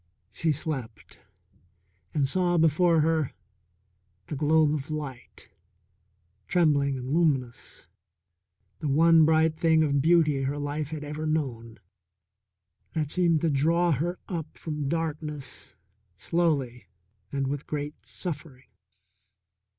She 0.31 0.51
slept, 0.51 1.19
and 2.11 2.27
saw 2.27 2.57
before 2.57 3.01
her 3.01 3.33
the 4.25 4.35
globe 4.35 4.73
of 4.73 4.89
light, 4.89 5.49
trembling 6.47 6.97
and 6.97 7.13
luminous, 7.13 7.85
the 8.79 8.87
one 8.87 9.25
bright 9.25 9.57
thing 9.59 9.83
of 9.83 10.01
beauty 10.01 10.41
her 10.41 10.57
life 10.57 10.89
had 10.89 11.03
ever 11.03 11.27
known, 11.27 11.77
that 12.93 13.11
seemed 13.11 13.41
to 13.41 13.51
draw 13.51 13.91
her 13.91 14.17
up 14.27 14.57
from 14.57 14.89
darkness 14.89 15.75
slowly 16.15 16.87
and 17.31 17.45
with 17.45 17.67
great 17.67 18.03
suffering. 18.07 18.65